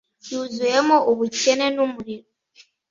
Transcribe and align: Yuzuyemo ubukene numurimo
Yuzuyemo 0.31 0.97
ubukene 1.11 1.65
numurimo 1.75 2.27